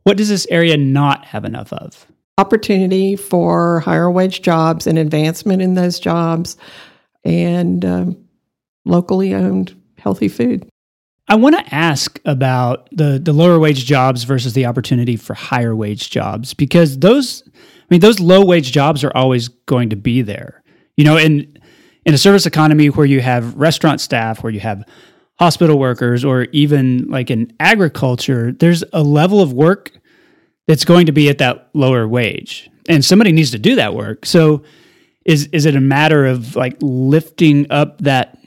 [0.05, 2.07] What does this area not have enough of?
[2.36, 6.59] Opportunity for higher wage jobs and advancement in those jobs
[7.24, 8.28] and um,
[8.84, 10.68] locally owned healthy food.
[11.28, 15.74] I want to ask about the the lower wage jobs versus the opportunity for higher
[15.74, 20.22] wage jobs because those I mean those low wage jobs are always going to be
[20.22, 20.62] there.
[20.97, 21.59] You know, in
[22.05, 24.84] in a service economy where you have restaurant staff, where you have
[25.38, 29.90] hospital workers or even like in agriculture, there's a level of work
[30.66, 32.70] that's going to be at that lower wage.
[32.88, 34.26] And somebody needs to do that work.
[34.26, 34.62] So
[35.24, 38.38] is is it a matter of like lifting up that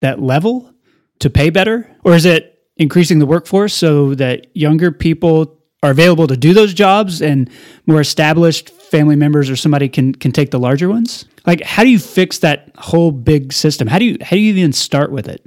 [0.00, 0.72] that level
[1.18, 6.26] to pay better or is it increasing the workforce so that younger people are available
[6.26, 7.50] to do those jobs and
[7.86, 11.26] more established family members or somebody can can take the larger ones?
[11.46, 13.88] Like how do you fix that whole big system?
[13.88, 15.44] How do you how do you even start with it?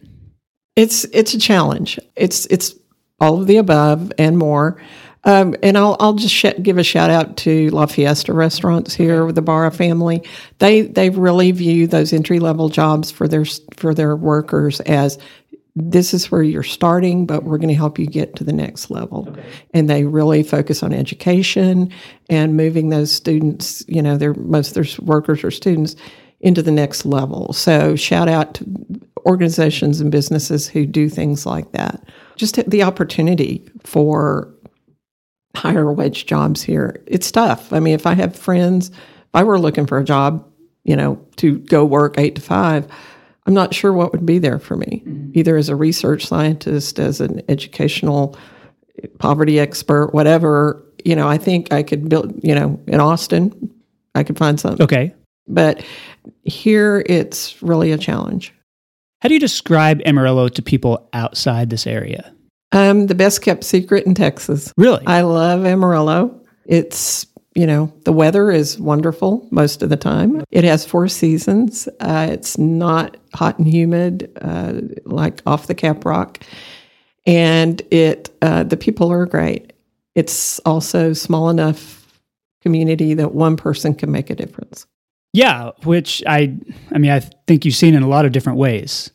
[0.75, 1.99] It's it's a challenge.
[2.15, 2.75] It's it's
[3.19, 4.81] all of the above and more.
[5.25, 9.25] Um, and I'll, I'll just sh- give a shout out to La Fiesta restaurants here
[9.25, 10.23] with the Barra family.
[10.59, 13.43] They they really view those entry level jobs for their
[13.75, 15.17] for their workers as
[15.81, 18.89] this is where you're starting, but we're going to help you get to the next
[18.89, 19.27] level.
[19.29, 19.45] Okay.
[19.73, 21.91] And they really focus on education
[22.29, 25.95] and moving those students, you know, their most of their workers or students
[26.41, 27.53] into the next level.
[27.53, 28.65] So shout out to
[29.25, 32.01] organizations and businesses who do things like that.
[32.35, 34.53] Just the opportunity for
[35.55, 37.03] higher wage jobs here.
[37.07, 37.73] It's tough.
[37.73, 40.45] I mean, if I have friends, if I were looking for a job,
[40.83, 42.87] you know, to go work eight to five,
[43.49, 45.31] I'm not sure what would be there for me, mm-hmm.
[45.33, 48.37] either as a research scientist, as an educational
[49.17, 50.85] poverty expert, whatever.
[51.03, 53.73] You know, I think I could build, you know, in Austin,
[54.13, 54.83] I could find something.
[54.83, 55.15] Okay.
[55.47, 55.83] But
[56.43, 58.53] here it's really a challenge.
[59.23, 62.31] How do you describe Amarillo to people outside this area?
[62.71, 64.71] Um, the best kept secret in Texas.
[64.77, 65.01] Really?
[65.07, 66.39] I love Amarillo.
[66.67, 67.25] It's
[67.59, 70.45] you know, the weather is wonderful most of the time.
[70.49, 71.89] It has four seasons.
[71.99, 76.41] Uh, it's not hot and humid uh, like off the Cap Rock,
[77.27, 79.73] and it uh, the people are great.
[80.15, 82.07] It's also small enough
[82.61, 84.85] community that one person can make a difference.
[85.33, 86.55] Yeah, which I
[86.93, 89.11] I mean I think you've seen in a lot of different ways.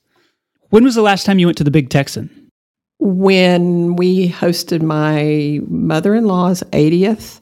[0.68, 2.51] When was the last time you went to the Big Texan?
[2.99, 7.40] When we hosted my mother-in-law's 80th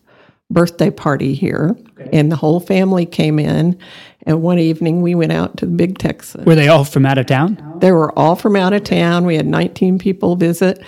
[0.53, 2.11] birthday party here, okay.
[2.13, 3.79] and the whole family came in.
[4.25, 6.45] And one evening we went out to the Big Texas.
[6.45, 7.79] Were they all from out of town?
[7.81, 9.25] They were all from out of town.
[9.27, 10.81] We had 19 people visit,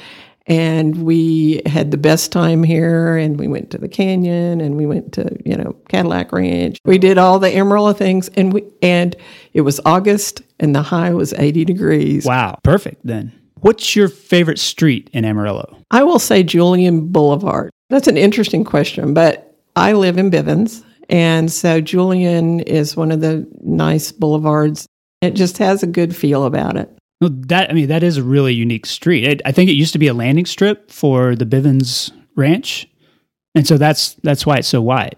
[0.46, 3.16] and we had the best time here.
[3.16, 6.78] And we went to the canyon, and we went to you know Cadillac Ranch.
[6.84, 9.16] We did all the Amarillo things, and we and
[9.52, 12.24] it was August, and the high was 80 degrees.
[12.24, 13.32] Wow, perfect then.
[13.64, 15.78] What's your favorite street in Amarillo?
[15.90, 17.70] I will say Julian Boulevard.
[17.88, 23.20] That's an interesting question, but I live in Bivins, and so Julian is one of
[23.20, 24.86] the nice boulevards.
[25.20, 26.90] It just has a good feel about it.
[27.20, 29.24] Well, that I mean, that is a really unique street.
[29.24, 32.88] It, I think it used to be a landing strip for the Bivins Ranch,
[33.54, 35.16] and so that's that's why it's so wide.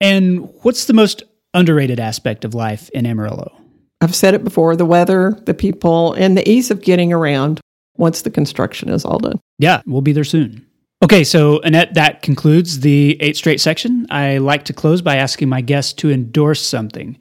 [0.00, 1.22] And what's the most
[1.54, 3.52] underrated aspect of life in Amarillo?
[4.00, 7.60] I've said it before: the weather, the people, and the ease of getting around
[7.96, 9.40] once the construction is all done.
[9.58, 10.67] Yeah, we'll be there soon.
[11.00, 14.06] Okay, so Annette, that concludes the eight straight section.
[14.10, 17.16] I like to close by asking my guests to endorse something.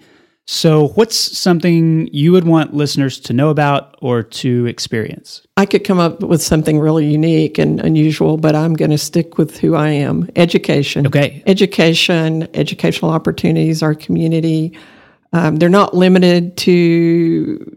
[0.49, 5.45] So, what's something you would want listeners to know about or to experience?
[5.57, 9.37] I could come up with something really unique and unusual, but I'm going to stick
[9.37, 11.05] with who I am education.
[11.05, 11.43] Okay.
[11.45, 14.75] Education, educational opportunities, our community.
[15.33, 16.71] Um, they're not limited to,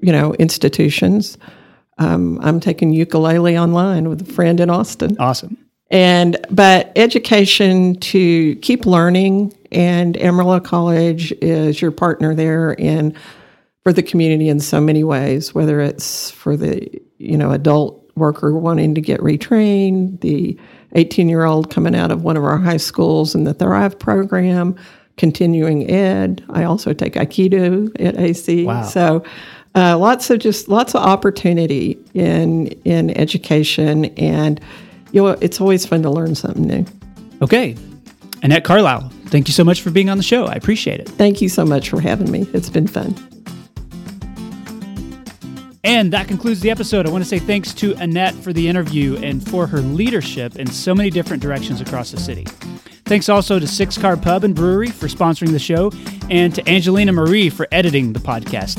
[0.01, 1.37] you know, institutions.
[1.99, 5.17] Um, I'm taking ukulele online with a friend in Austin.
[5.19, 5.59] Awesome.
[5.91, 13.17] And but education to keep learning, and Amarillo College is your partner there, and
[13.83, 15.53] for the community in so many ways.
[15.53, 16.89] Whether it's for the
[17.19, 20.57] you know adult worker wanting to get retrained, the
[20.95, 24.77] 18 year old coming out of one of our high schools in the Thrive program,
[25.17, 26.45] continuing ed.
[26.51, 28.65] I also take Aikido at AC.
[28.65, 28.85] Wow.
[28.85, 29.25] So.
[29.77, 34.61] Uh, lots of just lots of opportunity in in education and
[35.13, 36.85] you know, it's always fun to learn something new.
[37.43, 37.77] Okay.
[38.43, 40.47] Annette Carlisle, thank you so much for being on the show.
[40.47, 41.09] I appreciate it.
[41.09, 42.47] Thank you so much for having me.
[42.55, 43.15] It's been fun.
[45.83, 47.07] And that concludes the episode.
[47.07, 50.67] I want to say thanks to Annette for the interview and for her leadership in
[50.67, 52.45] so many different directions across the city.
[53.05, 55.91] Thanks also to Six Car Pub and Brewery for sponsoring the show,
[56.31, 58.77] and to Angelina Marie for editing the podcast.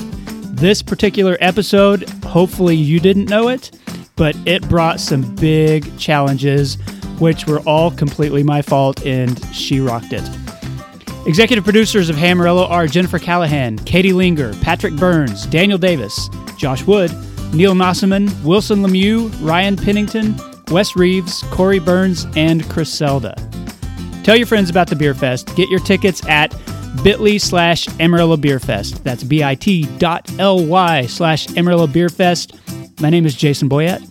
[0.56, 3.72] This particular episode, hopefully you didn't know it,
[4.22, 6.76] but it brought some big challenges,
[7.17, 10.22] which were all completely my fault, and she rocked it.
[11.26, 16.86] Executive producers of Hey Amarillo are Jennifer Callahan, Katie Linger, Patrick Burns, Daniel Davis, Josh
[16.86, 17.09] Wood,
[17.51, 20.36] Neil Nossaman, Wilson Lemieux, Ryan Pennington,
[20.67, 23.34] Wes Reeves, Corey Burns, and Chris Selda.
[24.24, 25.47] Tell your friends about the Beer Fest.
[25.55, 26.55] Get your tickets at
[27.03, 29.03] bit.ly slash Amarillo Beer Fest.
[29.03, 32.53] That's bit.ly slash Amarillo Beer Fest.
[33.01, 34.11] My name is Jason Boyett,